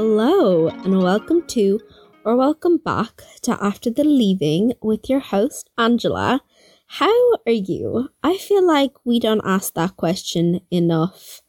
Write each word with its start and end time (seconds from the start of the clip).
Hello, 0.00 0.68
and 0.68 1.02
welcome 1.02 1.44
to, 1.48 1.80
or 2.24 2.36
welcome 2.36 2.76
back 2.76 3.20
to 3.42 3.58
After 3.60 3.90
the 3.90 4.04
Leaving 4.04 4.74
with 4.80 5.10
your 5.10 5.18
host, 5.18 5.70
Angela. 5.76 6.40
How 6.86 7.32
are 7.44 7.50
you? 7.50 8.08
I 8.22 8.36
feel 8.36 8.64
like 8.64 8.92
we 9.04 9.18
don't 9.18 9.42
ask 9.44 9.74
that 9.74 9.96
question 9.96 10.60
enough 10.70 11.42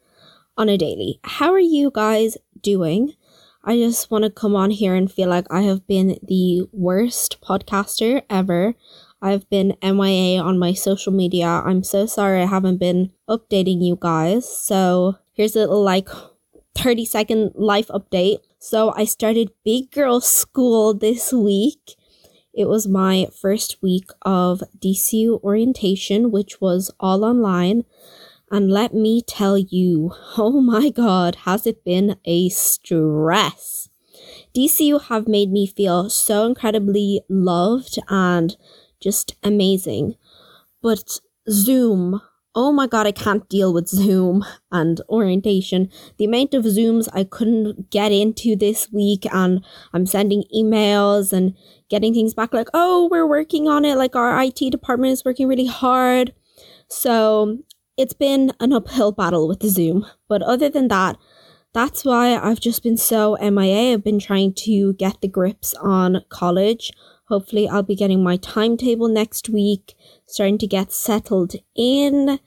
on 0.57 0.67
a 0.67 0.79
daily. 0.79 1.19
How 1.23 1.53
are 1.53 1.59
you 1.59 1.91
guys 1.93 2.37
doing? 2.59 3.13
I 3.63 3.77
just 3.77 4.09
want 4.09 4.23
to 4.23 4.31
come 4.31 4.55
on 4.55 4.71
here 4.71 4.95
and 4.95 5.11
feel 5.11 5.29
like 5.29 5.45
I 5.51 5.61
have 5.61 5.85
been 5.85 6.17
the 6.23 6.67
worst 6.71 7.39
podcaster 7.43 8.23
ever. 8.31 8.73
I've 9.21 9.47
been 9.51 9.77
MIA 9.83 10.41
on 10.41 10.57
my 10.57 10.73
social 10.73 11.13
media. 11.13 11.45
I'm 11.45 11.83
so 11.83 12.07
sorry 12.07 12.41
I 12.41 12.47
haven't 12.47 12.77
been 12.77 13.11
updating 13.29 13.85
you 13.85 13.99
guys. 14.01 14.49
So 14.49 15.17
here's 15.33 15.55
a 15.55 15.59
little 15.59 15.83
like 15.83 16.09
30 16.75 17.05
second 17.05 17.51
life 17.55 17.87
update. 17.87 18.39
So 18.59 18.93
I 18.95 19.05
started 19.05 19.51
Big 19.63 19.91
Girl 19.91 20.21
School 20.21 20.93
this 20.93 21.31
week. 21.33 21.95
It 22.53 22.67
was 22.67 22.87
my 22.87 23.27
first 23.41 23.81
week 23.81 24.09
of 24.23 24.63
DCU 24.79 25.41
orientation, 25.43 26.31
which 26.31 26.59
was 26.59 26.91
all 26.99 27.23
online. 27.23 27.85
And 28.51 28.71
let 28.71 28.93
me 28.93 29.21
tell 29.21 29.57
you, 29.57 30.13
oh 30.37 30.61
my 30.61 30.89
god, 30.89 31.35
has 31.45 31.67
it 31.67 31.83
been 31.83 32.17
a 32.25 32.49
stress. 32.49 33.89
DCU 34.55 35.01
have 35.03 35.27
made 35.27 35.51
me 35.51 35.67
feel 35.67 36.09
so 36.09 36.45
incredibly 36.45 37.21
loved 37.29 37.99
and 38.09 38.57
just 38.99 39.35
amazing. 39.43 40.15
But 40.81 41.19
Zoom, 41.49 42.21
oh 42.55 42.71
my 42.71 42.87
god, 42.87 43.07
I 43.07 43.11
can't 43.11 43.47
deal 43.49 43.73
with 43.73 43.87
Zoom 43.87 44.43
and 44.71 45.01
orientation. 45.09 45.89
The 46.17 46.25
amount 46.25 46.53
of 46.53 46.65
Zooms 46.65 47.07
I 47.13 47.23
couldn't 47.23 47.89
get 47.91 48.11
into 48.11 48.55
this 48.55 48.91
week, 48.91 49.25
and 49.31 49.63
I'm 49.93 50.05
sending 50.05 50.43
emails 50.55 51.31
and 51.31 51.55
getting 51.89 52.13
things 52.13 52.33
back 52.33 52.53
like, 52.53 52.69
oh, 52.73 53.07
we're 53.11 53.27
working 53.27 53.67
on 53.67 53.85
it. 53.85 53.97
Like, 53.97 54.15
our 54.15 54.41
IT 54.43 54.71
department 54.71 55.13
is 55.13 55.25
working 55.25 55.47
really 55.47 55.67
hard. 55.67 56.33
So, 56.87 57.59
it's 57.97 58.13
been 58.13 58.53
an 58.59 58.73
uphill 58.73 59.11
battle 59.11 59.47
with 59.47 59.59
the 59.59 59.69
Zoom. 59.69 60.05
But 60.27 60.41
other 60.41 60.69
than 60.69 60.87
that, 60.87 61.17
that's 61.73 62.03
why 62.03 62.35
I've 62.35 62.59
just 62.59 62.81
been 62.81 62.97
so 62.97 63.37
MIA. 63.39 63.93
I've 63.93 64.03
been 64.03 64.19
trying 64.19 64.53
to 64.65 64.93
get 64.93 65.21
the 65.21 65.27
grips 65.27 65.75
on 65.75 66.23
college. 66.29 66.91
Hopefully, 67.27 67.67
I'll 67.67 67.83
be 67.83 67.95
getting 67.95 68.23
my 68.23 68.37
timetable 68.37 69.07
next 69.07 69.49
week, 69.49 69.93
starting 70.25 70.57
to 70.59 70.67
get 70.67 70.91
settled 70.91 71.53
in. 71.75 72.39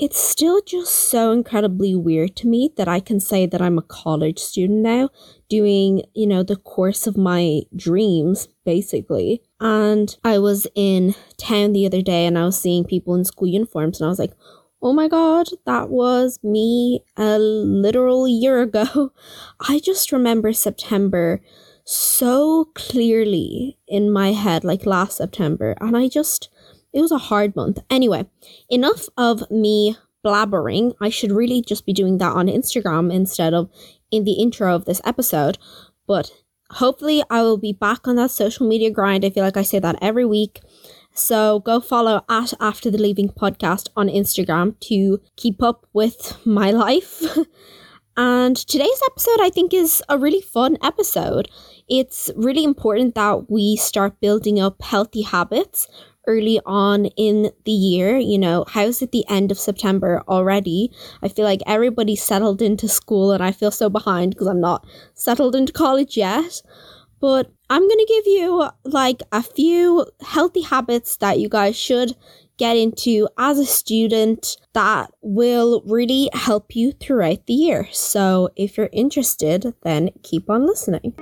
It's 0.00 0.18
still 0.18 0.62
just 0.62 1.10
so 1.10 1.30
incredibly 1.30 1.94
weird 1.94 2.34
to 2.36 2.48
me 2.48 2.70
that 2.78 2.88
I 2.88 3.00
can 3.00 3.20
say 3.20 3.44
that 3.44 3.60
I'm 3.60 3.76
a 3.76 3.82
college 3.82 4.38
student 4.38 4.78
now, 4.78 5.10
doing, 5.50 6.04
you 6.14 6.26
know, 6.26 6.42
the 6.42 6.56
course 6.56 7.06
of 7.06 7.18
my 7.18 7.60
dreams, 7.76 8.48
basically. 8.64 9.42
And 9.60 10.16
I 10.24 10.38
was 10.38 10.66
in 10.74 11.14
town 11.36 11.74
the 11.74 11.84
other 11.84 12.00
day 12.00 12.24
and 12.24 12.38
I 12.38 12.46
was 12.46 12.58
seeing 12.58 12.84
people 12.84 13.14
in 13.14 13.26
school 13.26 13.48
uniforms 13.48 14.00
and 14.00 14.06
I 14.06 14.08
was 14.08 14.18
like, 14.18 14.32
oh 14.80 14.94
my 14.94 15.06
god, 15.06 15.48
that 15.66 15.90
was 15.90 16.38
me 16.42 17.04
a 17.18 17.38
literal 17.38 18.26
year 18.26 18.62
ago. 18.62 19.12
I 19.60 19.80
just 19.80 20.12
remember 20.12 20.54
September 20.54 21.42
so 21.84 22.70
clearly 22.74 23.76
in 23.86 24.10
my 24.10 24.32
head, 24.32 24.64
like 24.64 24.86
last 24.86 25.18
September, 25.18 25.76
and 25.78 25.94
I 25.94 26.08
just, 26.08 26.48
it 26.92 27.00
was 27.00 27.12
a 27.12 27.18
hard 27.18 27.54
month. 27.56 27.78
Anyway, 27.88 28.26
enough 28.68 29.08
of 29.16 29.50
me 29.50 29.96
blabbering. 30.24 30.94
I 31.00 31.08
should 31.08 31.32
really 31.32 31.62
just 31.62 31.86
be 31.86 31.92
doing 31.92 32.18
that 32.18 32.32
on 32.32 32.46
Instagram 32.46 33.12
instead 33.12 33.54
of 33.54 33.70
in 34.10 34.24
the 34.24 34.32
intro 34.32 34.74
of 34.74 34.84
this 34.84 35.00
episode. 35.04 35.58
But 36.06 36.32
hopefully, 36.70 37.22
I 37.30 37.42
will 37.42 37.58
be 37.58 37.72
back 37.72 38.06
on 38.06 38.16
that 38.16 38.30
social 38.30 38.66
media 38.66 38.90
grind. 38.90 39.24
I 39.24 39.30
feel 39.30 39.44
like 39.44 39.56
I 39.56 39.62
say 39.62 39.78
that 39.78 39.98
every 40.02 40.24
week. 40.24 40.60
So 41.12 41.60
go 41.60 41.80
follow 41.80 42.24
at 42.28 42.52
After 42.60 42.90
the 42.90 42.98
Leaving 42.98 43.28
podcast 43.28 43.88
on 43.96 44.08
Instagram 44.08 44.78
to 44.80 45.20
keep 45.36 45.62
up 45.62 45.86
with 45.92 46.36
my 46.44 46.70
life. 46.86 47.22
and 48.16 48.56
today's 48.56 49.02
episode, 49.06 49.40
I 49.40 49.50
think, 49.50 49.74
is 49.74 50.02
a 50.08 50.18
really 50.18 50.40
fun 50.40 50.76
episode 50.82 51.48
it's 51.90 52.30
really 52.36 52.62
important 52.62 53.16
that 53.16 53.50
we 53.50 53.76
start 53.76 54.20
building 54.20 54.60
up 54.60 54.80
healthy 54.80 55.22
habits 55.22 55.88
early 56.30 56.60
on 56.64 57.06
in 57.16 57.50
the 57.64 57.72
year. 57.72 58.16
You 58.16 58.38
know, 58.38 58.64
how's 58.68 59.02
it 59.02 59.10
the 59.10 59.28
end 59.28 59.50
of 59.50 59.58
September 59.58 60.22
already? 60.28 60.92
I 61.22 61.28
feel 61.28 61.44
like 61.44 61.60
everybody's 61.66 62.22
settled 62.22 62.62
into 62.62 62.88
school 62.88 63.32
and 63.32 63.42
I 63.42 63.50
feel 63.50 63.72
so 63.72 63.90
behind 63.90 64.30
because 64.30 64.46
I'm 64.46 64.60
not 64.60 64.86
settled 65.14 65.56
into 65.56 65.72
college 65.72 66.16
yet. 66.16 66.62
But 67.20 67.50
I'm 67.68 67.86
going 67.86 67.98
to 68.06 68.14
give 68.16 68.26
you 68.26 68.70
like 68.84 69.22
a 69.30 69.42
few 69.42 70.06
healthy 70.22 70.62
habits 70.62 71.16
that 71.18 71.38
you 71.38 71.48
guys 71.48 71.76
should 71.76 72.16
get 72.56 72.76
into 72.76 73.28
as 73.36 73.58
a 73.58 73.66
student 73.66 74.56
that 74.74 75.10
will 75.20 75.82
really 75.86 76.30
help 76.32 76.76
you 76.76 76.92
throughout 76.92 77.46
the 77.46 77.54
year. 77.54 77.88
So 77.90 78.50
if 78.56 78.76
you're 78.76 78.90
interested, 78.92 79.74
then 79.82 80.10
keep 80.22 80.48
on 80.48 80.66
listening. 80.66 81.14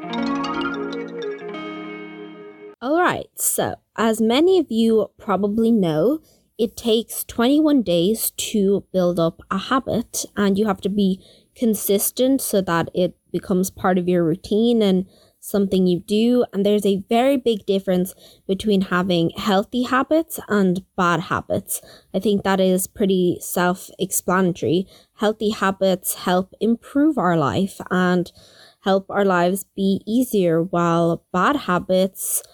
Alright, 2.81 3.31
so 3.35 3.75
as 3.97 4.21
many 4.21 4.61
of 4.61 4.67
you 4.71 5.11
probably 5.19 5.73
know, 5.73 6.21
it 6.59 6.77
takes 6.77 7.25
21 7.25 7.83
days 7.83 8.31
to 8.37 8.85
build 8.93 9.19
up 9.19 9.43
a 9.51 9.59
habit, 9.59 10.25
and 10.37 10.57
you 10.57 10.67
have 10.67 10.81
to 10.83 10.89
be 10.89 11.21
consistent 11.57 12.41
so 12.41 12.61
that 12.61 12.89
it 12.95 13.17
becomes 13.33 13.73
part 13.73 13.99
of 13.99 14.07
your 14.09 14.23
routine 14.23 14.81
and 14.81 15.07
something 15.41 15.89
you 15.89 15.99
do. 15.99 16.45
And 16.53 16.65
there's 16.65 16.87
a 16.87 17.03
very 17.09 17.37
big 17.37 17.67
difference 17.67 18.15
between 18.47 18.83
having 18.83 19.31
healthy 19.31 19.83
habits 19.83 20.39
and 20.49 20.85
bad 20.97 21.19
habits. 21.23 21.81
I 22.15 22.21
think 22.21 22.45
that 22.45 22.61
is 22.61 22.87
pretty 22.87 23.39
self 23.41 23.91
explanatory. 23.99 24.87
Healthy 25.15 25.51
habits 25.51 26.15
help 26.15 26.55
improve 26.61 27.19
our 27.19 27.37
life 27.37 27.81
and 27.91 28.31
help 28.83 29.11
our 29.11 29.25
lives 29.25 29.65
be 29.75 30.01
easier, 30.07 30.63
while 30.63 31.25
bad 31.33 31.57
habits 31.57 32.45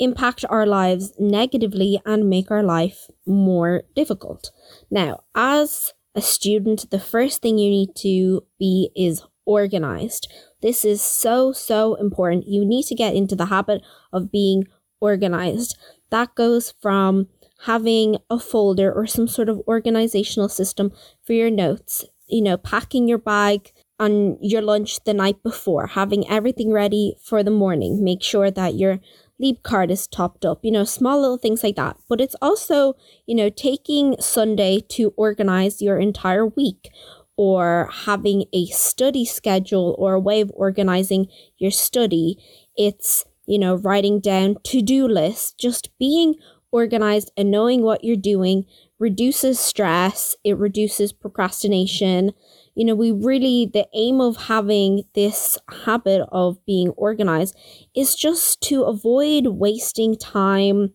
impact 0.00 0.44
our 0.48 0.66
lives 0.66 1.12
negatively 1.18 2.00
and 2.04 2.28
make 2.28 2.50
our 2.50 2.62
life 2.62 3.08
more 3.26 3.82
difficult. 3.94 4.50
Now, 4.90 5.22
as 5.34 5.92
a 6.14 6.20
student, 6.20 6.90
the 6.90 6.98
first 6.98 7.42
thing 7.42 7.58
you 7.58 7.70
need 7.70 7.94
to 7.96 8.44
be 8.58 8.90
is 8.96 9.22
organized. 9.44 10.32
This 10.62 10.84
is 10.84 11.00
so, 11.00 11.52
so 11.52 11.94
important. 11.94 12.48
You 12.48 12.64
need 12.64 12.84
to 12.86 12.94
get 12.94 13.14
into 13.14 13.36
the 13.36 13.46
habit 13.46 13.82
of 14.12 14.32
being 14.32 14.66
organized. 15.00 15.78
That 16.10 16.34
goes 16.34 16.74
from 16.80 17.28
having 17.64 18.16
a 18.28 18.38
folder 18.38 18.92
or 18.92 19.06
some 19.06 19.28
sort 19.28 19.48
of 19.48 19.62
organizational 19.68 20.48
system 20.48 20.92
for 21.22 21.32
your 21.34 21.50
notes, 21.50 22.04
you 22.26 22.42
know, 22.42 22.56
packing 22.56 23.06
your 23.06 23.18
bag 23.18 23.72
on 23.98 24.38
your 24.40 24.62
lunch 24.62 25.04
the 25.04 25.12
night 25.12 25.42
before, 25.42 25.88
having 25.88 26.28
everything 26.28 26.72
ready 26.72 27.14
for 27.22 27.42
the 27.42 27.50
morning. 27.50 28.02
Make 28.02 28.22
sure 28.22 28.50
that 28.50 28.74
your 28.74 28.98
leap 29.40 29.62
card 29.62 29.90
is 29.90 30.06
topped 30.06 30.44
up, 30.44 30.60
you 30.62 30.70
know, 30.70 30.84
small 30.84 31.20
little 31.20 31.38
things 31.38 31.64
like 31.64 31.76
that. 31.76 31.96
But 32.08 32.20
it's 32.20 32.36
also, 32.42 32.94
you 33.26 33.34
know, 33.34 33.48
taking 33.48 34.16
Sunday 34.20 34.80
to 34.90 35.14
organize 35.16 35.80
your 35.80 35.98
entire 35.98 36.46
week 36.46 36.90
or 37.36 37.88
having 38.04 38.44
a 38.52 38.66
study 38.66 39.24
schedule 39.24 39.96
or 39.98 40.14
a 40.14 40.20
way 40.20 40.42
of 40.42 40.52
organizing 40.54 41.26
your 41.58 41.70
study. 41.70 42.36
It's, 42.76 43.24
you 43.46 43.58
know, 43.58 43.76
writing 43.76 44.20
down 44.20 44.56
to 44.64 44.82
do 44.82 45.08
lists, 45.08 45.52
just 45.52 45.88
being 45.98 46.34
organized 46.70 47.32
and 47.36 47.50
knowing 47.50 47.82
what 47.82 48.04
you're 48.04 48.16
doing 48.16 48.66
reduces 48.98 49.58
stress, 49.58 50.36
it 50.44 50.56
reduces 50.58 51.12
procrastination 51.12 52.32
you 52.74 52.84
know, 52.84 52.94
we 52.94 53.12
really, 53.12 53.66
the 53.72 53.86
aim 53.94 54.20
of 54.20 54.36
having 54.36 55.04
this 55.14 55.58
habit 55.84 56.26
of 56.30 56.64
being 56.64 56.90
organized 56.90 57.56
is 57.94 58.14
just 58.14 58.60
to 58.62 58.84
avoid 58.84 59.46
wasting 59.46 60.16
time 60.16 60.92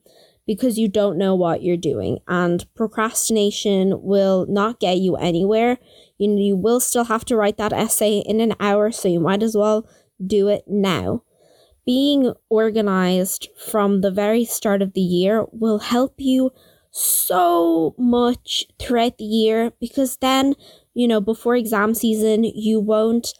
because 0.48 0.78
you 0.78 0.88
don't 0.88 1.18
know 1.18 1.36
what 1.36 1.64
you're 1.64 1.78
doing. 1.78 2.20
And 2.28 2.66
procrastination 2.76 4.02
will 4.02 4.46
not 4.48 4.80
get 4.80 4.98
you 4.98 5.16
anywhere. 5.16 5.78
You 6.18 6.30
know, 6.30 6.42
you 6.42 6.56
will 6.56 6.80
still 6.80 7.06
have 7.06 7.26
to 7.26 7.36
write 7.36 7.58
that 7.58 7.74
essay 7.74 8.20
in 8.20 8.40
an 8.40 8.54
hour, 8.60 8.92
so 8.92 9.08
you 9.08 9.20
might 9.20 9.44
as 9.44 9.56
well 9.56 9.88
do 10.26 10.48
it 10.48 10.64
now. 10.68 11.24
Being 11.86 12.34
organized 12.50 13.50
from 13.58 14.02
the 14.02 14.12
very 14.12 14.46
start 14.46 14.82
of 14.82 14.94
the 14.94 15.02
year 15.02 15.46
will 15.52 15.80
help 15.80 16.16
you 16.18 16.52
so 16.90 17.94
much 17.98 18.66
throughout 18.80 19.18
the 19.18 19.26
year 19.26 19.72
because 19.80 20.18
then 20.18 20.56
you 20.96 21.08
know, 21.08 21.22
before 21.22 21.56
exam 21.56 21.94
season, 21.94 22.44
you 22.44 22.80
won't 22.80 23.34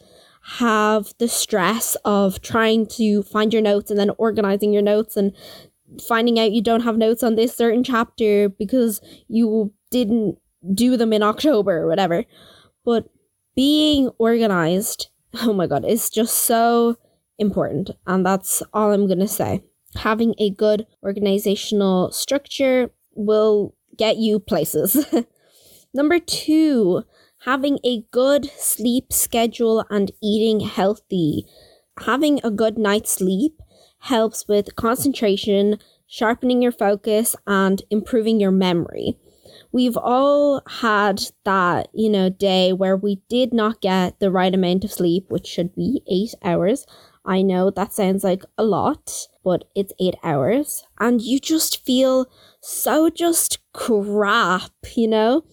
have 0.58 1.12
the 1.18 1.26
stress 1.26 1.96
of 2.04 2.40
trying 2.40 2.86
to 2.86 3.24
find 3.24 3.52
your 3.52 3.62
notes 3.62 3.90
and 3.90 3.98
then 3.98 4.10
organizing 4.18 4.72
your 4.72 4.82
notes 4.82 5.16
and 5.16 5.32
finding 6.06 6.38
out 6.38 6.52
you 6.52 6.62
don't 6.62 6.82
have 6.82 6.96
notes 6.96 7.24
on 7.24 7.34
this 7.34 7.56
certain 7.56 7.82
chapter 7.82 8.48
because 8.48 9.00
you 9.26 9.72
didn't 9.90 10.38
do 10.72 10.96
them 10.96 11.12
in 11.12 11.24
October 11.24 11.78
or 11.78 11.88
whatever. 11.88 12.24
But 12.84 13.08
being 13.56 14.10
organized 14.18 15.08
oh 15.42 15.52
my 15.52 15.66
god, 15.66 15.84
it's 15.86 16.10
just 16.10 16.38
so 16.38 16.96
important. 17.38 17.90
And 18.06 18.24
that's 18.24 18.62
all 18.72 18.92
I'm 18.92 19.06
going 19.06 19.18
to 19.20 19.28
say. 19.28 19.62
Having 19.96 20.34
a 20.38 20.50
good 20.50 20.86
organizational 21.02 22.12
structure 22.12 22.90
will 23.14 23.74
get 23.96 24.16
you 24.16 24.38
places. 24.38 25.06
Number 25.94 26.18
two, 26.18 27.02
having 27.46 27.78
a 27.84 28.02
good 28.10 28.50
sleep 28.58 29.12
schedule 29.12 29.84
and 29.88 30.10
eating 30.20 30.60
healthy. 30.60 31.46
Having 32.00 32.40
a 32.42 32.50
good 32.50 32.76
night's 32.76 33.12
sleep 33.12 33.62
helps 34.00 34.46
with 34.48 34.74
concentration, 34.74 35.78
sharpening 36.08 36.60
your 36.60 36.72
focus, 36.72 37.36
and 37.46 37.82
improving 37.88 38.40
your 38.40 38.50
memory. 38.50 39.16
We've 39.70 39.96
all 39.96 40.60
had 40.66 41.22
that, 41.44 41.88
you 41.94 42.10
know, 42.10 42.28
day 42.28 42.72
where 42.72 42.96
we 42.96 43.22
did 43.28 43.54
not 43.54 43.80
get 43.80 44.18
the 44.18 44.30
right 44.30 44.52
amount 44.52 44.84
of 44.84 44.92
sleep, 44.92 45.26
which 45.28 45.46
should 45.46 45.74
be 45.74 46.02
eight 46.08 46.34
hours. 46.42 46.84
I 47.24 47.42
know 47.42 47.70
that 47.70 47.92
sounds 47.92 48.24
like 48.24 48.44
a 48.58 48.64
lot, 48.64 49.28
but 49.44 49.64
it's 49.74 49.92
eight 50.00 50.16
hours. 50.22 50.84
And 50.98 51.22
you 51.22 51.38
just 51.38 51.84
feel 51.84 52.26
so 52.60 53.08
just 53.08 53.58
crap, 53.72 54.72
you 54.96 55.08
know? 55.08 55.44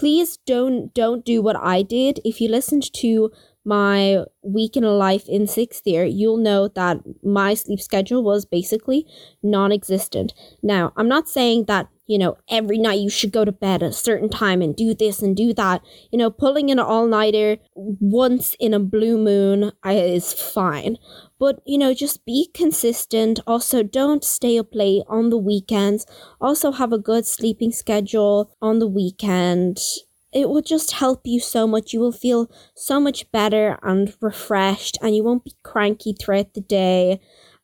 Please 0.00 0.38
don't 0.46 0.94
don't 0.94 1.24
do 1.26 1.42
what 1.42 1.56
I 1.56 1.82
did. 1.82 2.20
If 2.24 2.40
you 2.40 2.48
listened 2.48 2.90
to 2.94 3.30
my 3.64 4.24
week 4.42 4.76
in 4.76 4.84
a 4.84 4.90
life 4.90 5.28
in 5.28 5.46
sixth 5.46 5.86
year, 5.86 6.04
you'll 6.04 6.38
know 6.38 6.68
that 6.68 6.98
my 7.22 7.54
sleep 7.54 7.80
schedule 7.80 8.22
was 8.22 8.44
basically 8.46 9.06
non 9.42 9.72
existent. 9.72 10.32
Now, 10.62 10.92
I'm 10.96 11.08
not 11.08 11.28
saying 11.28 11.64
that, 11.66 11.88
you 12.06 12.18
know, 12.18 12.38
every 12.48 12.78
night 12.78 13.00
you 13.00 13.10
should 13.10 13.32
go 13.32 13.44
to 13.44 13.52
bed 13.52 13.82
at 13.82 13.90
a 13.90 13.92
certain 13.92 14.28
time 14.30 14.62
and 14.62 14.74
do 14.74 14.94
this 14.94 15.22
and 15.22 15.36
do 15.36 15.52
that. 15.54 15.82
You 16.10 16.18
know, 16.18 16.30
pulling 16.30 16.70
an 16.70 16.78
all 16.78 17.06
nighter 17.06 17.58
once 17.74 18.56
in 18.58 18.74
a 18.74 18.80
blue 18.80 19.18
moon 19.18 19.72
is 19.84 20.32
fine. 20.32 20.96
But, 21.38 21.60
you 21.66 21.78
know, 21.78 21.94
just 21.94 22.24
be 22.24 22.50
consistent. 22.52 23.40
Also, 23.46 23.82
don't 23.82 24.24
stay 24.24 24.58
up 24.58 24.74
late 24.74 25.02
on 25.08 25.30
the 25.30 25.38
weekends. 25.38 26.06
Also, 26.40 26.72
have 26.72 26.92
a 26.92 26.98
good 26.98 27.26
sleeping 27.26 27.72
schedule 27.72 28.50
on 28.60 28.78
the 28.78 28.88
weekend 28.88 29.78
it 30.32 30.48
will 30.48 30.62
just 30.62 30.92
help 30.92 31.22
you 31.24 31.40
so 31.40 31.66
much. 31.66 31.92
You 31.92 32.00
will 32.00 32.12
feel 32.12 32.50
so 32.74 33.00
much 33.00 33.30
better 33.32 33.78
and 33.82 34.14
refreshed, 34.20 34.98
and 35.02 35.14
you 35.14 35.24
won't 35.24 35.44
be 35.44 35.54
cranky 35.62 36.12
throughout 36.18 36.54
the 36.54 36.60
day. 36.60 37.20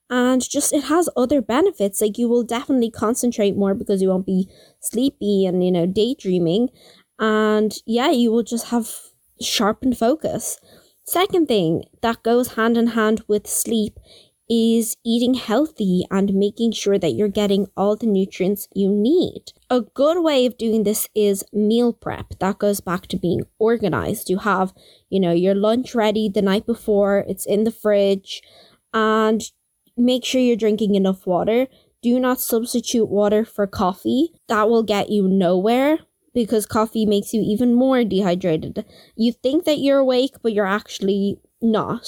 And 0.08 0.40
just 0.48 0.72
it 0.72 0.84
has 0.84 1.08
other 1.16 1.42
benefits. 1.42 2.00
Like 2.00 2.18
you 2.18 2.28
will 2.28 2.44
definitely 2.44 2.90
concentrate 2.90 3.56
more 3.56 3.74
because 3.74 4.00
you 4.00 4.08
won't 4.08 4.26
be 4.26 4.48
sleepy 4.80 5.46
and, 5.46 5.64
you 5.64 5.72
know, 5.72 5.86
daydreaming. 5.86 6.68
And 7.18 7.74
yeah, 7.86 8.10
you 8.10 8.30
will 8.30 8.44
just 8.44 8.66
have 8.68 8.90
sharpened 9.40 9.98
focus. 9.98 10.58
Second 11.04 11.46
thing 11.48 11.84
that 12.02 12.22
goes 12.22 12.54
hand 12.54 12.76
in 12.76 12.88
hand 12.88 13.22
with 13.28 13.46
sleep 13.46 13.98
is 14.48 14.96
eating 15.04 15.34
healthy 15.34 16.04
and 16.10 16.34
making 16.34 16.72
sure 16.72 16.98
that 16.98 17.12
you're 17.12 17.28
getting 17.28 17.66
all 17.76 17.96
the 17.96 18.06
nutrients 18.06 18.68
you 18.74 18.88
need. 18.88 19.52
A 19.70 19.80
good 19.80 20.22
way 20.22 20.46
of 20.46 20.56
doing 20.56 20.84
this 20.84 21.08
is 21.14 21.44
meal 21.52 21.92
prep. 21.92 22.38
That 22.38 22.58
goes 22.58 22.80
back 22.80 23.08
to 23.08 23.16
being 23.16 23.42
organized. 23.58 24.30
You 24.30 24.38
have, 24.38 24.72
you 25.10 25.18
know, 25.18 25.32
your 25.32 25.54
lunch 25.54 25.94
ready 25.94 26.28
the 26.28 26.42
night 26.42 26.66
before, 26.66 27.24
it's 27.28 27.46
in 27.46 27.64
the 27.64 27.72
fridge, 27.72 28.42
and 28.94 29.42
make 29.96 30.24
sure 30.24 30.40
you're 30.40 30.56
drinking 30.56 30.94
enough 30.94 31.26
water. 31.26 31.66
Do 32.02 32.20
not 32.20 32.40
substitute 32.40 33.08
water 33.08 33.44
for 33.44 33.66
coffee. 33.66 34.32
That 34.48 34.68
will 34.68 34.84
get 34.84 35.10
you 35.10 35.26
nowhere 35.26 35.98
because 36.34 36.66
coffee 36.66 37.06
makes 37.06 37.32
you 37.32 37.42
even 37.42 37.74
more 37.74 38.04
dehydrated. 38.04 38.84
You 39.16 39.32
think 39.32 39.64
that 39.64 39.78
you're 39.78 39.98
awake, 39.98 40.34
but 40.42 40.52
you're 40.52 40.66
actually 40.66 41.40
not 41.60 42.06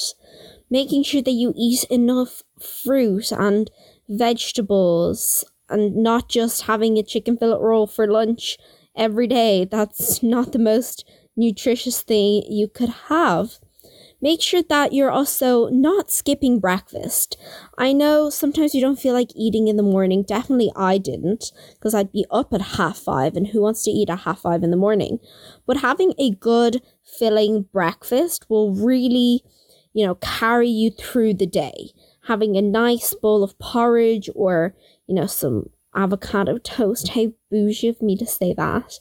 making 0.71 1.03
sure 1.03 1.23
that 1.23 1.33
you 1.33 1.53
eat 1.57 1.85
enough 1.85 2.43
fruit 2.61 3.33
and 3.33 3.71
vegetables 4.09 5.45
and 5.69 5.97
not 5.97 6.29
just 6.29 6.63
having 6.63 6.99
a 6.99 7.03
chicken 7.03 7.37
fillet 7.37 7.59
roll 7.61 7.87
for 7.87 8.07
lunch 8.07 8.59
every 8.97 9.27
day. 9.27 9.65
That's 9.65 10.23
not 10.23 10.53
the 10.53 10.59
most 10.59 11.05
nutritious 11.37 12.03
thing 12.03 12.43
you 12.49 12.69
could 12.69 12.91
have. 13.09 13.59
Make 14.21 14.43
sure 14.43 14.63
that 14.69 14.93
you're 14.93 15.13
also 15.13 15.69
not 15.69 16.11
skipping 16.11 16.59
breakfast. 16.59 17.37
I 17.79 17.93
know 17.93 18.31
sometimes 18.31 18.75
you 18.75 18.81
don't 18.81 18.99
feel 18.99 19.15
like 19.15 19.31
eating 19.37 19.69
in 19.69 19.77
the 19.77 19.83
morning. 19.85 20.25
Definitely 20.25 20.73
I 20.75 20.99
didn't, 20.99 21.53
because 21.75 21.95
I'd 21.95 22.11
be 22.11 22.27
up 22.29 22.53
at 22.53 22.61
half 22.61 22.99
five, 22.99 23.37
and 23.37 23.47
who 23.47 23.63
wants 23.63 23.85
to 23.85 23.93
eat 23.93 24.11
at 24.11 24.21
half 24.21 24.41
five 24.41 24.65
in 24.65 24.73
the 24.73 24.77
morning? 24.77 25.21
But 25.67 25.77
having 25.79 26.15
a 26.19 26.31
good, 26.31 26.83
filling 27.05 27.67
breakfast 27.73 28.47
will 28.51 28.75
really 28.75 29.45
you 29.99 30.07
know, 30.07 30.15
carry 30.15 30.69
you 30.69 30.93
through 30.93 31.35
the 31.35 31.47
day. 31.47 31.91
Having 32.29 32.57
a 32.57 32.63
nice 32.63 33.15
bowl 33.15 33.43
of 33.43 33.59
porridge 33.59 34.31
or, 34.37 34.77
you 35.09 35.15
know, 35.17 35.27
some 35.27 35.71
avocado 35.93 36.57
toast. 36.59 37.09
How 37.09 37.33
bougie 37.51 37.89
of 37.89 38.01
me 38.01 38.17
to 38.19 38.25
say 38.25 38.55
that. 38.55 39.01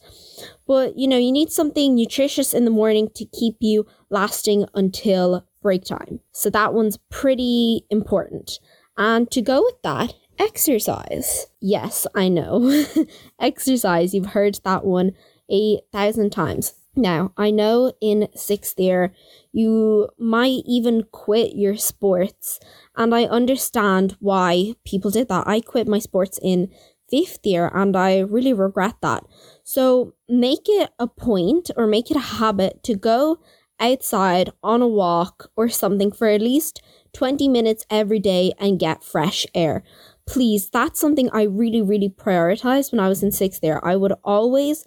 But, 0.65 0.97
you 0.97 1.07
know, 1.07 1.19
you 1.19 1.31
need 1.31 1.51
something 1.51 1.93
nutritious 1.93 2.51
in 2.51 2.65
the 2.65 2.71
morning 2.71 3.09
to 3.13 3.25
keep 3.25 3.57
you 3.59 3.85
lasting 4.09 4.65
until 4.73 5.45
break 5.61 5.85
time. 5.85 6.19
So 6.31 6.49
that 6.49 6.73
one's 6.73 6.97
pretty 7.11 7.85
important. 7.91 8.59
And 8.97 9.29
to 9.29 9.43
go 9.43 9.61
with 9.61 9.79
that, 9.83 10.15
exercise. 10.39 11.45
Yes, 11.61 12.07
I 12.15 12.27
know. 12.27 12.85
exercise, 13.39 14.15
you've 14.15 14.33
heard 14.33 14.59
that 14.63 14.83
one 14.83 15.11
a 15.51 15.79
thousand 15.91 16.31
times. 16.31 16.73
Now, 16.97 17.31
I 17.37 17.51
know 17.51 17.93
in 18.01 18.27
sixth 18.35 18.79
year 18.79 19.13
you 19.51 20.09
might 20.17 20.63
even 20.65 21.03
quit 21.11 21.55
your 21.55 21.77
sports, 21.77 22.59
and 22.95 23.13
I 23.13 23.25
understand 23.25 24.17
why 24.19 24.73
people 24.83 25.11
did 25.11 25.29
that. 25.29 25.47
I 25.47 25.61
quit 25.61 25.87
my 25.87 25.99
sports 25.99 26.39
in 26.41 26.69
fifth 27.09 27.45
year 27.45 27.71
and 27.73 27.95
I 27.95 28.19
really 28.19 28.53
regret 28.53 28.95
that. 29.01 29.23
So 29.63 30.13
make 30.27 30.65
it 30.67 30.89
a 30.99 31.07
point 31.07 31.71
or 31.77 31.87
make 31.87 32.11
it 32.11 32.17
a 32.17 32.21
habit 32.37 32.83
to 32.83 32.95
go 32.95 33.37
outside 33.79 34.51
on 34.63 34.81
a 34.81 34.87
walk 34.87 35.49
or 35.55 35.69
something 35.69 36.11
for 36.11 36.27
at 36.27 36.41
least 36.41 36.81
20 37.13 37.47
minutes 37.47 37.85
every 37.89 38.19
day 38.19 38.51
and 38.59 38.79
get 38.79 39.03
fresh 39.03 39.45
air. 39.53 39.83
Please, 40.25 40.69
that's 40.69 40.99
something 40.99 41.29
I 41.31 41.43
really, 41.43 41.81
really 41.81 42.09
prioritized 42.09 42.91
when 42.91 42.99
I 42.99 43.07
was 43.07 43.23
in 43.23 43.31
sixth 43.31 43.63
year. 43.63 43.79
I 43.83 43.95
would 43.95 44.13
always 44.23 44.83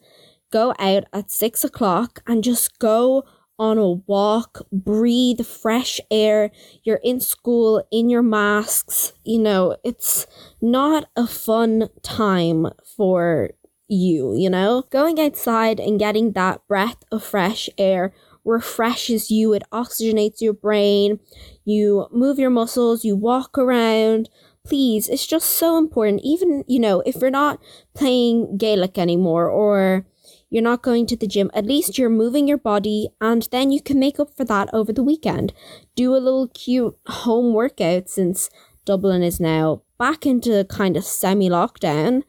go 0.51 0.75
out 0.79 1.05
at 1.13 1.31
six 1.31 1.65
o'clock 1.65 2.23
and 2.27 2.45
just 2.45 2.79
go 2.79 3.25
on 3.59 3.77
a 3.77 3.91
walk, 3.91 4.67
breathe 4.73 5.45
fresh 5.45 6.01
air. 6.11 6.51
You're 6.83 7.01
in 7.05 7.21
school 7.21 7.85
in 7.93 8.09
your 8.09 8.23
masks. 8.23 9.13
You 9.23 9.39
know, 9.39 9.77
it's 9.85 10.27
not 10.63 11.11
a 11.15 11.27
fun 11.27 11.91
time 12.03 12.69
for 12.97 13.51
you, 13.87 14.35
you 14.35 14.49
know? 14.49 14.85
Going 14.91 15.21
outside 15.21 15.79
and 15.79 15.99
getting 15.99 16.33
that 16.33 16.67
breath 16.69 16.97
of 17.13 17.23
fresh 17.23 17.69
air 17.77 18.15
refreshes 18.45 19.31
you, 19.31 19.53
it 19.53 19.63
oxygenates 19.71 20.41
your 20.41 20.55
brain, 20.55 21.21
you 21.65 22.07
move 22.11 22.39
your 22.39 22.49
muscles, 22.51 23.05
you 23.05 23.15
walk 23.15 23.59
around. 23.59 24.31
Please, 24.65 25.09
it's 25.09 25.27
just 25.27 25.51
so 25.51 25.77
important. 25.77 26.23
Even, 26.25 26.65
you 26.67 26.81
know, 26.81 27.01
if 27.01 27.17
you're 27.17 27.31
not 27.31 27.61
playing 27.95 28.57
Gaelic 28.57 28.97
anymore 28.97 29.49
or 29.49 30.07
you're 30.51 30.63
not 30.63 30.83
going 30.83 31.07
to 31.07 31.17
the 31.17 31.29
gym, 31.29 31.51
at 31.55 31.65
least 31.65 31.97
you're 31.97 32.11
moving 32.11 32.47
your 32.47 32.59
body 32.59 33.09
and 33.21 33.49
then 33.53 33.71
you 33.71 33.81
can 33.81 33.99
make 33.99 34.19
up 34.19 34.37
for 34.37 34.45
that 34.45 34.69
over 34.73 34.93
the 34.93 35.03
weekend. 35.03 35.53
Do 35.95 36.15
a 36.15 36.19
little 36.19 36.49
cute 36.49 36.97
home 37.07 37.55
workout 37.55 38.11
since 38.11 38.51
Dublin 38.85 39.23
is 39.23 39.41
now 39.41 39.83
back 39.99 40.27
into 40.27 40.65
kind 40.65 40.97
of 40.97 41.05
semi 41.05 41.49
lockdown 41.49 42.23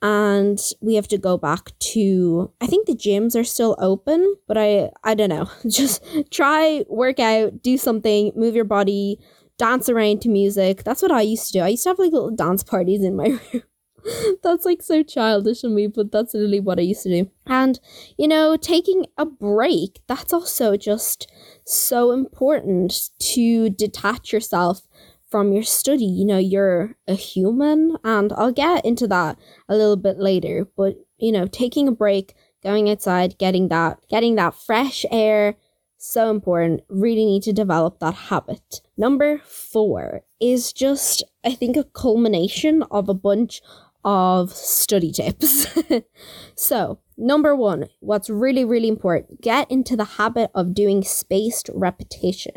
and 0.00 0.58
we 0.80 0.94
have 0.94 1.06
to 1.08 1.18
go 1.18 1.36
back 1.36 1.78
to 1.78 2.50
I 2.60 2.66
think 2.66 2.86
the 2.86 2.94
gyms 2.94 3.38
are 3.38 3.44
still 3.44 3.76
open, 3.78 4.36
but 4.48 4.56
I 4.58 4.90
I 5.04 5.14
don't 5.14 5.28
know. 5.28 5.48
Just 5.68 6.02
try 6.30 6.84
work 6.88 7.20
out, 7.20 7.62
do 7.62 7.76
something, 7.76 8.32
move 8.34 8.56
your 8.56 8.64
body, 8.64 9.18
dance 9.58 9.88
around 9.88 10.22
to 10.22 10.28
music. 10.28 10.82
That's 10.82 11.02
what 11.02 11.12
I 11.12 11.20
used 11.20 11.46
to 11.48 11.52
do. 11.52 11.60
I 11.60 11.68
used 11.68 11.84
to 11.84 11.90
have 11.90 11.98
like 11.98 12.12
little 12.12 12.34
dance 12.34 12.64
parties 12.64 13.04
in 13.04 13.14
my 13.14 13.26
room. 13.52 13.62
that's 14.42 14.64
like 14.64 14.82
so 14.82 15.02
childish 15.02 15.64
of 15.64 15.72
me, 15.72 15.86
but 15.86 16.10
that's 16.12 16.34
literally 16.34 16.60
what 16.60 16.78
I 16.78 16.82
used 16.82 17.02
to 17.04 17.22
do. 17.22 17.30
And, 17.46 17.78
you 18.18 18.28
know, 18.28 18.56
taking 18.56 19.06
a 19.16 19.26
break, 19.26 20.00
that's 20.06 20.32
also 20.32 20.76
just 20.76 21.30
so 21.64 22.12
important 22.12 23.10
to 23.34 23.70
detach 23.70 24.32
yourself 24.32 24.82
from 25.30 25.52
your 25.52 25.62
study. 25.62 26.04
You 26.04 26.26
know, 26.26 26.38
you're 26.38 26.96
a 27.06 27.14
human, 27.14 27.96
and 28.04 28.32
I'll 28.34 28.52
get 28.52 28.84
into 28.84 29.06
that 29.08 29.38
a 29.68 29.76
little 29.76 29.96
bit 29.96 30.18
later, 30.18 30.66
but, 30.76 30.96
you 31.18 31.32
know, 31.32 31.46
taking 31.46 31.88
a 31.88 31.92
break, 31.92 32.34
going 32.62 32.90
outside, 32.90 33.38
getting 33.38 33.68
that, 33.68 33.98
getting 34.08 34.36
that 34.36 34.54
fresh 34.54 35.04
air, 35.10 35.56
so 36.02 36.30
important. 36.30 36.82
Really 36.88 37.24
need 37.24 37.42
to 37.44 37.52
develop 37.52 38.00
that 38.00 38.14
habit. 38.14 38.80
Number 38.96 39.38
four 39.44 40.22
is 40.40 40.72
just, 40.72 41.22
I 41.44 41.54
think, 41.54 41.76
a 41.76 41.84
culmination 41.84 42.82
of 42.90 43.08
a 43.08 43.14
bunch 43.14 43.62
of 44.04 44.52
study 44.52 45.12
tips. 45.12 45.66
so, 46.54 46.98
number 47.16 47.54
one, 47.54 47.88
what's 48.00 48.28
really, 48.28 48.64
really 48.64 48.88
important 48.88 49.40
get 49.40 49.70
into 49.70 49.96
the 49.96 50.04
habit 50.04 50.50
of 50.54 50.74
doing 50.74 51.02
spaced 51.02 51.70
repetition. 51.72 52.54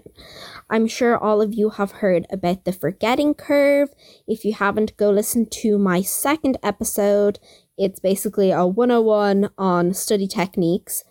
I'm 0.70 0.88
sure 0.88 1.18
all 1.18 1.42
of 1.42 1.54
you 1.54 1.72
have 1.72 1.92
heard 1.94 2.26
about 2.32 2.66
the 2.66 2.74
forgetting 2.74 3.34
curve. 3.34 3.90
If 4.28 4.46
you 4.46 4.54
haven't, 4.54 4.98
go 4.98 5.12
listen 5.12 5.48
to 5.62 5.78
my 5.78 6.02
second 6.02 6.58
episode. 6.64 7.40
It's 7.78 8.00
basically 8.00 8.52
a 8.52 8.66
101 8.66 9.50
on 9.58 9.94
study 9.94 10.28
techniques. 10.28 11.04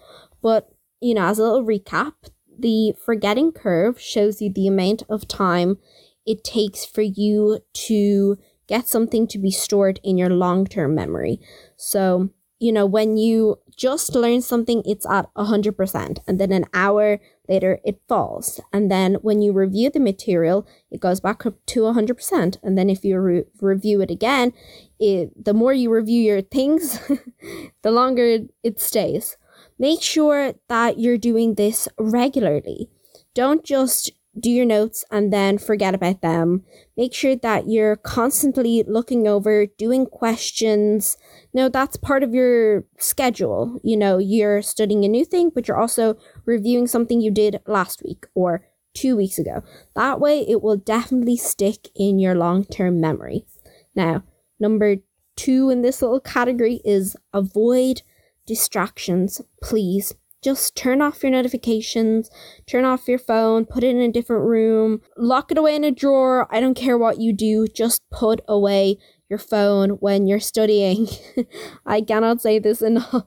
But, 0.42 0.70
you 1.00 1.14
know, 1.14 1.26
as 1.26 1.38
a 1.38 1.42
little 1.42 1.64
recap, 1.64 2.12
the 2.58 2.94
forgetting 3.04 3.52
curve 3.52 4.00
shows 4.00 4.40
you 4.40 4.52
the 4.52 4.68
amount 4.68 5.02
of 5.08 5.28
time 5.28 5.78
it 6.26 6.42
takes 6.44 6.84
for 6.84 7.02
you 7.02 7.60
to 7.72 8.38
get 8.66 8.88
something 8.88 9.26
to 9.28 9.38
be 9.38 9.50
stored 9.50 10.00
in 10.02 10.18
your 10.18 10.30
long 10.30 10.66
term 10.66 10.94
memory. 10.94 11.40
So, 11.76 12.30
you 12.58 12.72
know, 12.72 12.86
when 12.86 13.16
you 13.16 13.58
just 13.76 14.14
learn 14.14 14.40
something, 14.40 14.82
it's 14.86 15.06
at 15.06 15.32
100%, 15.34 16.18
and 16.26 16.40
then 16.40 16.52
an 16.52 16.66
hour 16.72 17.20
later 17.48 17.80
it 17.84 18.00
falls. 18.08 18.60
And 18.72 18.90
then 18.90 19.14
when 19.16 19.42
you 19.42 19.52
review 19.52 19.90
the 19.90 20.00
material, 20.00 20.66
it 20.90 21.00
goes 21.00 21.20
back 21.20 21.44
up 21.44 21.54
to 21.66 21.80
100%. 21.80 22.56
And 22.62 22.78
then 22.78 22.88
if 22.88 23.04
you 23.04 23.18
re- 23.18 23.44
review 23.60 24.00
it 24.00 24.10
again, 24.10 24.52
it, 24.98 25.44
the 25.44 25.54
more 25.54 25.74
you 25.74 25.90
review 25.90 26.22
your 26.22 26.40
things, 26.40 27.00
the 27.82 27.90
longer 27.90 28.38
it 28.62 28.80
stays. 28.80 29.36
Make 29.78 30.02
sure 30.02 30.54
that 30.68 30.98
you're 30.98 31.18
doing 31.18 31.54
this 31.54 31.88
regularly. 31.98 32.88
Don't 33.34 33.64
just 33.64 34.12
do 34.38 34.50
your 34.50 34.66
notes 34.66 35.04
and 35.10 35.32
then 35.32 35.58
forget 35.58 35.94
about 35.94 36.20
them. 36.20 36.64
Make 36.96 37.14
sure 37.14 37.36
that 37.36 37.68
you're 37.68 37.96
constantly 37.96 38.84
looking 38.86 39.28
over, 39.28 39.66
doing 39.66 40.06
questions. 40.06 41.16
No, 41.52 41.68
that's 41.68 41.96
part 41.96 42.22
of 42.22 42.34
your 42.34 42.84
schedule. 42.98 43.80
You 43.82 43.96
know, 43.96 44.18
you're 44.18 44.62
studying 44.62 45.04
a 45.04 45.08
new 45.08 45.24
thing, 45.24 45.50
but 45.54 45.68
you're 45.68 45.80
also 45.80 46.16
reviewing 46.44 46.86
something 46.86 47.20
you 47.20 47.30
did 47.30 47.60
last 47.66 48.02
week 48.04 48.26
or 48.34 48.66
two 48.94 49.16
weeks 49.16 49.38
ago. 49.38 49.62
That 49.94 50.20
way, 50.20 50.40
it 50.48 50.62
will 50.62 50.76
definitely 50.76 51.36
stick 51.36 51.88
in 51.94 52.18
your 52.18 52.34
long 52.34 52.64
term 52.64 53.00
memory. 53.00 53.46
Now, 53.94 54.24
number 54.58 54.96
two 55.36 55.70
in 55.70 55.82
this 55.82 56.02
little 56.02 56.20
category 56.20 56.80
is 56.84 57.16
avoid 57.32 58.02
distractions, 58.46 59.40
please 59.62 60.14
just 60.44 60.76
turn 60.76 61.00
off 61.00 61.22
your 61.22 61.32
notifications, 61.32 62.30
turn 62.66 62.84
off 62.84 63.08
your 63.08 63.18
phone, 63.18 63.64
put 63.64 63.82
it 63.82 63.96
in 63.96 64.02
a 64.02 64.12
different 64.12 64.44
room, 64.44 65.00
lock 65.16 65.50
it 65.50 65.56
away 65.58 65.74
in 65.74 65.84
a 65.84 65.90
drawer. 65.90 66.46
I 66.50 66.60
don't 66.60 66.74
care 66.74 66.98
what 66.98 67.18
you 67.18 67.32
do, 67.32 67.66
just 67.66 68.02
put 68.12 68.42
away 68.46 68.98
your 69.30 69.38
phone 69.38 69.90
when 70.00 70.26
you're 70.26 70.40
studying. 70.40 71.08
I 71.86 72.02
cannot 72.02 72.42
say 72.42 72.58
this 72.58 72.82
enough. 72.90 73.24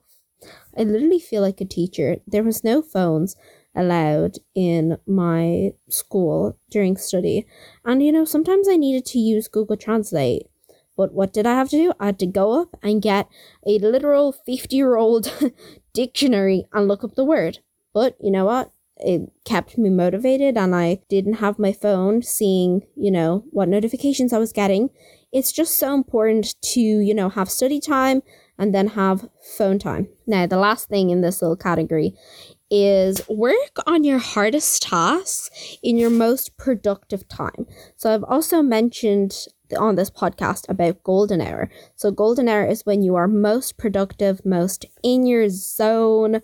I 0.77 0.83
literally 0.83 1.19
feel 1.19 1.41
like 1.41 1.59
a 1.59 1.65
teacher. 1.65 2.17
There 2.27 2.43
was 2.43 2.63
no 2.63 2.83
phones 2.83 3.35
allowed 3.75 4.35
in 4.55 4.97
my 5.07 5.71
school 5.89 6.57
during 6.69 6.97
study. 6.97 7.47
And 7.83 8.03
you 8.03 8.11
know, 8.11 8.25
sometimes 8.25 8.69
I 8.69 8.75
needed 8.75 9.05
to 9.07 9.19
use 9.19 9.47
Google 9.47 9.77
Translate. 9.77 10.47
But 10.97 11.13
what 11.13 11.31
did 11.31 11.45
I 11.45 11.53
have 11.53 11.69
to 11.69 11.77
do? 11.77 11.93
I 11.99 12.07
had 12.07 12.19
to 12.19 12.25
go 12.25 12.59
up 12.59 12.75
and 12.81 13.01
get 13.01 13.29
a 13.65 13.77
literal 13.77 14.31
50 14.33 14.75
year 14.75 14.95
old 14.95 15.31
dictionary 15.93 16.65
and 16.73 16.87
look 16.87 17.03
up 17.03 17.15
the 17.15 17.23
word. 17.23 17.59
But 17.93 18.17
you 18.19 18.31
know 18.31 18.45
what? 18.45 18.71
It 18.97 19.31
kept 19.45 19.77
me 19.77 19.91
motivated 19.91 20.57
and 20.57 20.75
I 20.75 20.99
didn't 21.07 21.35
have 21.35 21.59
my 21.59 21.71
phone 21.71 22.23
seeing, 22.23 22.81
you 22.95 23.11
know, 23.11 23.43
what 23.51 23.69
notifications 23.69 24.33
I 24.33 24.39
was 24.39 24.51
getting. 24.51 24.89
It's 25.31 25.51
just 25.51 25.77
so 25.77 25.93
important 25.93 26.55
to, 26.73 26.79
you 26.79 27.13
know, 27.13 27.29
have 27.29 27.49
study 27.49 27.79
time 27.79 28.23
and 28.57 28.73
then 28.73 28.87
have 28.87 29.29
phone 29.57 29.77
time. 29.77 30.07
Now, 30.25 30.47
the 30.47 30.57
last 30.57 30.89
thing 30.89 31.11
in 31.11 31.21
this 31.21 31.43
little 31.43 31.55
category 31.55 32.15
is 32.69 33.21
work 33.29 33.77
on 33.85 34.03
your 34.03 34.17
hardest 34.17 34.83
tasks 34.83 35.77
in 35.81 35.97
your 35.97 36.09
most 36.09 36.57
productive 36.57 37.27
time. 37.27 37.65
So 37.95 38.13
I've 38.13 38.23
also 38.23 38.61
mentioned 38.61 39.45
on 39.77 39.95
this 39.95 40.09
podcast 40.09 40.69
about 40.69 41.03
golden 41.03 41.41
hour. 41.41 41.69
So, 41.95 42.11
golden 42.11 42.47
hour 42.47 42.65
is 42.65 42.85
when 42.85 43.01
you 43.01 43.15
are 43.15 43.27
most 43.27 43.77
productive, 43.77 44.45
most 44.45 44.85
in 45.03 45.25
your 45.25 45.49
zone, 45.49 46.41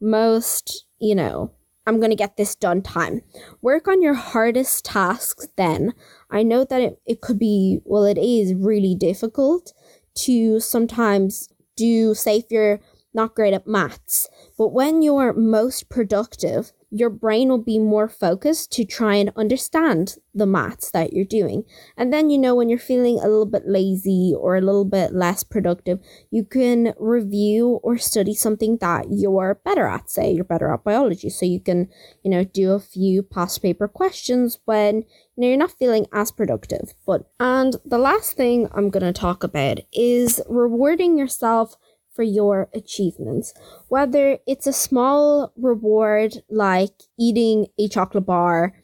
most, 0.00 0.86
you 0.98 1.14
know, 1.14 1.52
I'm 1.86 1.98
going 1.98 2.10
to 2.10 2.16
get 2.16 2.36
this 2.36 2.54
done 2.54 2.82
time. 2.82 3.22
Work 3.62 3.88
on 3.88 4.02
your 4.02 4.14
hardest 4.14 4.84
tasks 4.84 5.48
then. 5.56 5.94
I 6.30 6.42
know 6.42 6.64
that 6.64 6.82
it, 6.82 7.00
it 7.06 7.20
could 7.22 7.38
be, 7.38 7.80
well, 7.84 8.04
it 8.04 8.18
is 8.18 8.54
really 8.54 8.94
difficult 8.94 9.72
to 10.16 10.60
sometimes 10.60 11.48
do, 11.76 12.14
say, 12.14 12.38
if 12.38 12.50
you're 12.50 12.80
not 13.14 13.34
great 13.34 13.54
at 13.54 13.66
maths, 13.66 14.28
but 14.58 14.68
when 14.68 15.00
you're 15.00 15.32
most 15.32 15.88
productive, 15.88 16.72
your 16.90 17.10
brain 17.10 17.48
will 17.48 17.62
be 17.62 17.78
more 17.78 18.08
focused 18.08 18.72
to 18.72 18.84
try 18.84 19.16
and 19.16 19.30
understand 19.36 20.16
the 20.34 20.46
maths 20.46 20.90
that 20.92 21.12
you're 21.12 21.24
doing. 21.24 21.64
And 21.96 22.12
then, 22.12 22.30
you 22.30 22.38
know, 22.38 22.54
when 22.54 22.68
you're 22.68 22.78
feeling 22.78 23.18
a 23.18 23.28
little 23.28 23.46
bit 23.46 23.64
lazy 23.66 24.32
or 24.36 24.56
a 24.56 24.62
little 24.62 24.84
bit 24.84 25.12
less 25.12 25.42
productive, 25.42 26.00
you 26.30 26.44
can 26.44 26.94
review 26.98 27.80
or 27.82 27.98
study 27.98 28.34
something 28.34 28.78
that 28.80 29.06
you're 29.10 29.60
better 29.64 29.86
at. 29.86 30.10
Say 30.10 30.32
you're 30.32 30.44
better 30.44 30.72
at 30.72 30.84
biology. 30.84 31.28
So 31.28 31.44
you 31.44 31.60
can, 31.60 31.88
you 32.22 32.30
know, 32.30 32.44
do 32.44 32.72
a 32.72 32.80
few 32.80 33.22
past 33.22 33.60
paper 33.60 33.88
questions 33.88 34.58
when, 34.64 34.96
you 34.96 35.04
know, 35.36 35.48
you're 35.48 35.56
not 35.56 35.72
feeling 35.72 36.06
as 36.12 36.32
productive. 36.32 36.94
But, 37.06 37.28
and 37.38 37.76
the 37.84 37.98
last 37.98 38.32
thing 38.32 38.68
I'm 38.72 38.88
going 38.90 39.02
to 39.02 39.12
talk 39.12 39.44
about 39.44 39.80
is 39.92 40.40
rewarding 40.48 41.18
yourself 41.18 41.76
for 42.18 42.24
your 42.24 42.68
achievements. 42.74 43.54
Whether 43.86 44.38
it's 44.44 44.66
a 44.66 44.72
small 44.72 45.52
reward 45.56 46.42
like 46.50 47.04
eating 47.16 47.68
a 47.78 47.86
chocolate 47.86 48.26
bar 48.26 48.74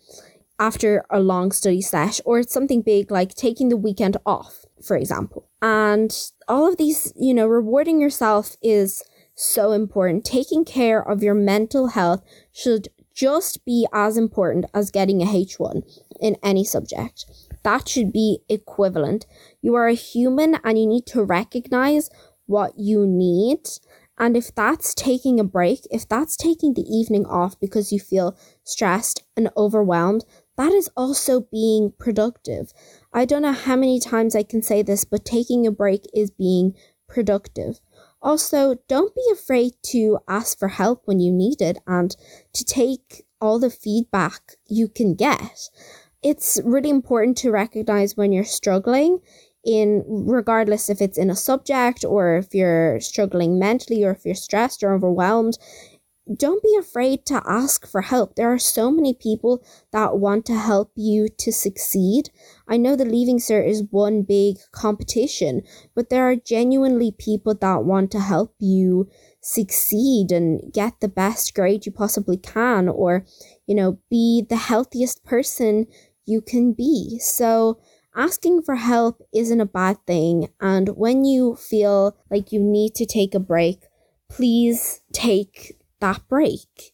after 0.60 1.04
a 1.10 1.18
long 1.18 1.50
study 1.50 1.82
sesh, 1.82 2.20
or 2.24 2.38
it's 2.38 2.52
something 2.52 2.80
big 2.80 3.10
like 3.10 3.34
taking 3.34 3.70
the 3.70 3.76
weekend 3.76 4.16
off, 4.24 4.64
for 4.80 4.96
example. 4.96 5.48
And 5.60 6.16
all 6.46 6.68
of 6.68 6.76
these, 6.76 7.12
you 7.16 7.34
know, 7.34 7.48
rewarding 7.48 8.00
yourself 8.00 8.54
is 8.62 9.02
so 9.34 9.72
important. 9.72 10.24
Taking 10.24 10.64
care 10.64 11.02
of 11.02 11.24
your 11.24 11.34
mental 11.34 11.88
health 11.88 12.22
should 12.52 12.86
just 13.16 13.64
be 13.64 13.84
as 13.92 14.16
important 14.16 14.66
as 14.72 14.92
getting 14.92 15.22
a 15.22 15.26
H1 15.26 15.82
in 16.20 16.36
any 16.40 16.64
subject. 16.64 17.24
That 17.64 17.88
should 17.88 18.12
be 18.12 18.42
equivalent. 18.48 19.26
You 19.60 19.74
are 19.74 19.88
a 19.88 19.94
human 19.94 20.60
and 20.62 20.78
you 20.78 20.86
need 20.86 21.06
to 21.06 21.24
recognize 21.24 22.10
what 22.46 22.78
you 22.78 23.06
need. 23.06 23.60
And 24.18 24.36
if 24.36 24.54
that's 24.54 24.94
taking 24.94 25.40
a 25.40 25.44
break, 25.44 25.80
if 25.90 26.08
that's 26.08 26.36
taking 26.36 26.74
the 26.74 26.82
evening 26.82 27.26
off 27.26 27.58
because 27.58 27.92
you 27.92 27.98
feel 27.98 28.36
stressed 28.62 29.24
and 29.36 29.50
overwhelmed, 29.56 30.24
that 30.56 30.72
is 30.72 30.88
also 30.96 31.40
being 31.40 31.92
productive. 31.98 32.72
I 33.12 33.24
don't 33.24 33.42
know 33.42 33.52
how 33.52 33.74
many 33.74 33.98
times 33.98 34.36
I 34.36 34.44
can 34.44 34.62
say 34.62 34.82
this, 34.82 35.04
but 35.04 35.24
taking 35.24 35.66
a 35.66 35.72
break 35.72 36.02
is 36.14 36.30
being 36.30 36.74
productive. 37.08 37.80
Also, 38.22 38.76
don't 38.88 39.14
be 39.14 39.28
afraid 39.32 39.72
to 39.82 40.18
ask 40.28 40.58
for 40.58 40.68
help 40.68 41.02
when 41.06 41.20
you 41.20 41.32
need 41.32 41.60
it 41.60 41.78
and 41.86 42.16
to 42.52 42.64
take 42.64 43.26
all 43.40 43.58
the 43.58 43.68
feedback 43.70 44.54
you 44.66 44.88
can 44.88 45.14
get. 45.14 45.68
It's 46.22 46.58
really 46.64 46.88
important 46.88 47.36
to 47.38 47.50
recognize 47.50 48.16
when 48.16 48.32
you're 48.32 48.44
struggling 48.44 49.18
in 49.64 50.04
regardless 50.06 50.88
if 50.90 51.00
it's 51.00 51.18
in 51.18 51.30
a 51.30 51.36
subject 51.36 52.04
or 52.04 52.36
if 52.36 52.54
you're 52.54 53.00
struggling 53.00 53.58
mentally 53.58 54.04
or 54.04 54.10
if 54.10 54.24
you're 54.24 54.34
stressed 54.34 54.82
or 54.82 54.94
overwhelmed 54.94 55.58
don't 56.32 56.62
be 56.62 56.74
afraid 56.78 57.26
to 57.26 57.42
ask 57.46 57.86
for 57.86 58.00
help. 58.00 58.34
There 58.34 58.50
are 58.50 58.58
so 58.58 58.90
many 58.90 59.12
people 59.12 59.62
that 59.92 60.18
want 60.18 60.46
to 60.46 60.54
help 60.54 60.90
you 60.96 61.28
to 61.38 61.52
succeed. 61.52 62.30
I 62.66 62.78
know 62.78 62.96
the 62.96 63.04
Leaving 63.04 63.38
Cert 63.38 63.68
is 63.68 63.84
one 63.90 64.22
big 64.22 64.56
competition, 64.72 65.62
but 65.94 66.08
there 66.08 66.24
are 66.24 66.36
genuinely 66.36 67.12
people 67.12 67.54
that 67.54 67.84
want 67.84 68.10
to 68.12 68.20
help 68.20 68.54
you 68.58 69.08
succeed 69.42 70.32
and 70.32 70.72
get 70.72 71.00
the 71.00 71.08
best 71.08 71.54
grade 71.54 71.84
you 71.84 71.92
possibly 71.92 72.38
can, 72.38 72.88
or, 72.88 73.26
you 73.66 73.74
know, 73.74 73.98
be 74.08 74.46
the 74.48 74.56
healthiest 74.56 75.24
person 75.24 75.86
you 76.24 76.40
can 76.40 76.72
be. 76.72 77.18
So, 77.18 77.78
asking 78.14 78.62
for 78.62 78.76
help 78.76 79.20
isn't 79.34 79.60
a 79.60 79.66
bad 79.66 79.98
thing. 80.06 80.48
And 80.60 80.90
when 80.90 81.24
you 81.24 81.56
feel 81.56 82.16
like 82.30 82.52
you 82.52 82.60
need 82.60 82.94
to 82.96 83.06
take 83.06 83.34
a 83.34 83.40
break, 83.40 83.84
please 84.28 85.00
take 85.12 85.76
that 86.00 86.26
break. 86.28 86.92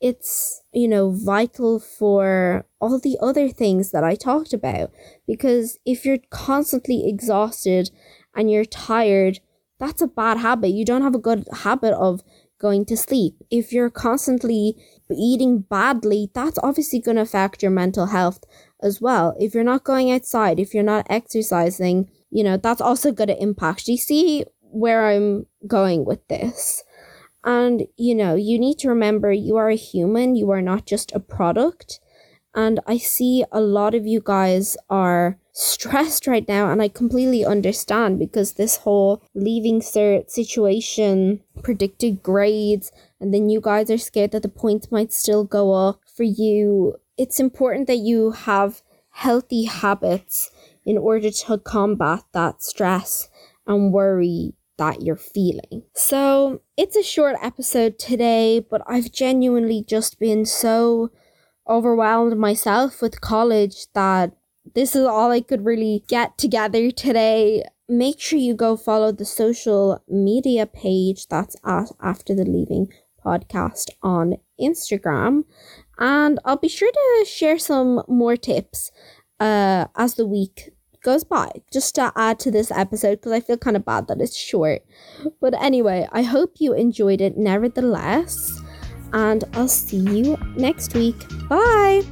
It's, 0.00 0.62
you 0.72 0.88
know, 0.88 1.10
vital 1.10 1.78
for 1.78 2.66
all 2.80 2.98
the 2.98 3.18
other 3.20 3.48
things 3.48 3.90
that 3.90 4.02
I 4.02 4.14
talked 4.14 4.52
about. 4.52 4.90
Because 5.26 5.78
if 5.84 6.04
you're 6.04 6.18
constantly 6.30 7.06
exhausted 7.06 7.90
and 8.34 8.50
you're 8.50 8.64
tired, 8.64 9.40
that's 9.78 10.02
a 10.02 10.06
bad 10.06 10.38
habit. 10.38 10.68
You 10.68 10.84
don't 10.84 11.02
have 11.02 11.14
a 11.14 11.18
good 11.18 11.46
habit 11.52 11.94
of 11.94 12.22
going 12.58 12.84
to 12.86 12.96
sleep. 12.96 13.34
If 13.50 13.72
you're 13.72 13.90
constantly 13.90 14.76
eating 15.10 15.60
badly, 15.60 16.30
that's 16.34 16.58
obviously 16.62 17.00
going 17.00 17.16
to 17.16 17.22
affect 17.22 17.62
your 17.62 17.72
mental 17.72 18.06
health 18.06 18.44
as 18.82 19.00
well. 19.00 19.36
If 19.38 19.54
you're 19.54 19.64
not 19.64 19.84
going 19.84 20.10
outside, 20.10 20.58
if 20.58 20.74
you're 20.74 20.82
not 20.82 21.06
exercising, 21.10 22.10
you 22.30 22.44
know, 22.44 22.56
that's 22.56 22.80
also 22.80 23.12
going 23.12 23.28
to 23.28 23.42
impact. 23.42 23.86
Do 23.86 23.92
you 23.92 23.98
see 23.98 24.44
where 24.60 25.08
I'm 25.08 25.46
going 25.66 26.04
with 26.04 26.26
this? 26.28 26.82
And, 27.44 27.86
you 27.96 28.14
know, 28.14 28.34
you 28.34 28.58
need 28.58 28.78
to 28.80 28.88
remember 28.88 29.32
you 29.32 29.56
are 29.56 29.70
a 29.70 29.76
human, 29.76 30.36
you 30.36 30.50
are 30.50 30.62
not 30.62 30.86
just 30.86 31.12
a 31.12 31.20
product. 31.20 32.00
And 32.54 32.80
I 32.86 32.98
see 32.98 33.44
a 33.52 33.60
lot 33.60 33.94
of 33.94 34.06
you 34.06 34.20
guys 34.22 34.76
are 34.88 35.38
stressed 35.52 36.26
right 36.26 36.46
now, 36.48 36.70
and 36.70 36.80
I 36.82 36.88
completely 36.88 37.44
understand 37.44 38.18
because 38.18 38.52
this 38.54 38.78
whole 38.78 39.22
leaving 39.34 39.80
cert 39.80 40.30
situation, 40.30 41.40
predicted 41.62 42.22
grades, 42.22 42.92
and 43.20 43.32
then 43.32 43.48
you 43.48 43.60
guys 43.60 43.90
are 43.90 43.98
scared 43.98 44.32
that 44.32 44.42
the 44.42 44.48
points 44.48 44.90
might 44.90 45.12
still 45.12 45.44
go 45.44 45.72
up 45.72 46.00
for 46.14 46.24
you. 46.24 46.96
It's 47.16 47.40
important 47.40 47.86
that 47.86 47.96
you 47.98 48.32
have 48.32 48.82
healthy 49.10 49.64
habits 49.64 50.50
in 50.84 50.96
order 50.96 51.30
to 51.30 51.58
combat 51.58 52.24
that 52.32 52.62
stress 52.62 53.28
and 53.66 53.92
worry 53.92 54.54
that 54.78 55.02
you're 55.02 55.16
feeling. 55.16 55.82
So, 55.94 56.62
it's 56.76 56.96
a 56.96 57.02
short 57.02 57.36
episode 57.42 57.98
today, 57.98 58.60
but 58.60 58.82
I've 58.86 59.12
genuinely 59.12 59.84
just 59.86 60.18
been 60.18 60.46
so 60.46 61.10
overwhelmed 61.68 62.38
myself 62.38 63.02
with 63.02 63.20
college 63.20 63.86
that 63.94 64.32
this 64.74 64.96
is 64.96 65.04
all 65.04 65.30
I 65.30 65.40
could 65.40 65.64
really 65.64 66.04
get 66.08 66.38
together 66.38 66.90
today. 66.90 67.64
Make 67.88 68.20
sure 68.20 68.38
you 68.38 68.54
go 68.54 68.76
follow 68.76 69.12
the 69.12 69.24
social 69.24 70.02
media 70.08 70.66
page 70.66 71.26
that's 71.28 71.56
at 71.64 71.90
After 72.00 72.34
the 72.34 72.44
Leaving 72.44 72.88
podcast 73.24 73.90
on 74.02 74.36
Instagram. 74.60 75.44
And 76.00 76.38
I'll 76.44 76.56
be 76.56 76.68
sure 76.68 76.90
to 76.90 77.26
share 77.28 77.58
some 77.58 78.02
more 78.08 78.36
tips 78.36 78.90
uh, 79.38 79.86
as 79.96 80.14
the 80.14 80.26
week 80.26 80.70
goes 81.02 81.24
by, 81.24 81.50
just 81.72 81.94
to 81.94 82.12
add 82.16 82.38
to 82.40 82.50
this 82.50 82.70
episode 82.70 83.20
because 83.20 83.32
I 83.32 83.40
feel 83.40 83.56
kind 83.56 83.76
of 83.76 83.84
bad 83.84 84.08
that 84.08 84.20
it's 84.20 84.36
short. 84.36 84.82
But 85.40 85.54
anyway, 85.60 86.08
I 86.12 86.22
hope 86.22 86.54
you 86.58 86.72
enjoyed 86.72 87.20
it 87.20 87.36
nevertheless. 87.36 88.60
And 89.12 89.44
I'll 89.54 89.68
see 89.68 89.98
you 89.98 90.38
next 90.56 90.94
week. 90.94 91.16
Bye. 91.48 92.02